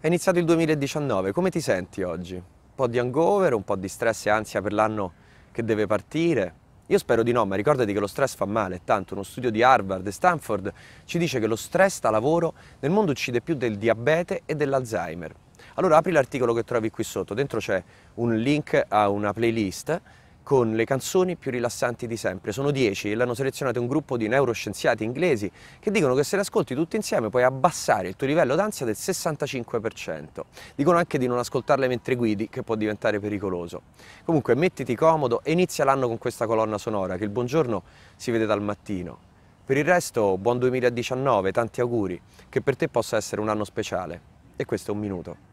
[0.00, 2.36] È iniziato il 2019, come ti senti oggi?
[2.36, 5.12] Un po' di hangover, un po' di stress e ansia per l'anno
[5.50, 6.54] che deve partire?
[6.86, 9.60] Io spero di no, ma ricordati che lo stress fa male, tanto uno studio di
[9.60, 10.72] Harvard e Stanford
[11.04, 15.34] ci dice che lo stress da lavoro nel mondo uccide più del diabete e dell'Alzheimer.
[15.74, 17.82] Allora apri l'articolo che trovi qui sotto, dentro c'è
[18.14, 20.00] un link a una playlist
[20.48, 22.52] con le canzoni più rilassanti di sempre.
[22.52, 26.40] Sono 10 e l'hanno selezionato un gruppo di neuroscienziati inglesi che dicono che se le
[26.40, 30.40] ascolti tutte insieme puoi abbassare il tuo livello d'ansia del 65%.
[30.74, 33.82] Dicono anche di non ascoltarle mentre guidi, che può diventare pericoloso.
[34.24, 37.82] Comunque mettiti comodo e inizia l'anno con questa colonna sonora, che il buongiorno
[38.16, 39.18] si vede dal mattino.
[39.66, 42.18] Per il resto, buon 2019, tanti auguri,
[42.48, 44.18] che per te possa essere un anno speciale.
[44.56, 45.47] E questo è un minuto.